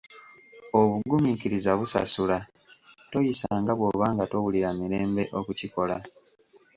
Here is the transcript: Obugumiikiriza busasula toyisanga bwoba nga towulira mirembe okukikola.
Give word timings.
Obugumiikiriza 0.79 1.71
busasula 1.79 2.37
toyisanga 3.11 3.71
bwoba 3.77 4.05
nga 4.13 4.25
towulira 4.31 4.69
mirembe 4.79 5.23
okukikola. 5.39 5.97